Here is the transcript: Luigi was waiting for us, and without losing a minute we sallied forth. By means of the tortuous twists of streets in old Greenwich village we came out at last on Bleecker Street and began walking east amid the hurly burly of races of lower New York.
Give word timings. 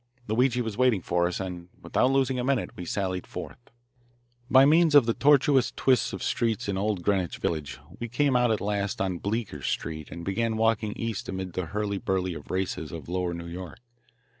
Luigi 0.27 0.61
was 0.63 0.77
waiting 0.79 1.03
for 1.03 1.27
us, 1.27 1.39
and 1.39 1.69
without 1.79 2.09
losing 2.09 2.39
a 2.39 2.43
minute 2.43 2.71
we 2.75 2.85
sallied 2.85 3.27
forth. 3.27 3.69
By 4.49 4.65
means 4.65 4.95
of 4.95 5.05
the 5.05 5.13
tortuous 5.13 5.71
twists 5.75 6.11
of 6.11 6.23
streets 6.23 6.67
in 6.67 6.75
old 6.75 7.03
Greenwich 7.03 7.37
village 7.37 7.77
we 7.99 8.07
came 8.09 8.35
out 8.35 8.49
at 8.49 8.61
last 8.61 8.99
on 8.99 9.19
Bleecker 9.19 9.61
Street 9.61 10.09
and 10.09 10.25
began 10.25 10.57
walking 10.57 10.97
east 10.97 11.29
amid 11.29 11.53
the 11.53 11.67
hurly 11.67 11.99
burly 11.99 12.33
of 12.33 12.49
races 12.49 12.91
of 12.91 13.09
lower 13.09 13.35
New 13.35 13.45
York. 13.45 13.77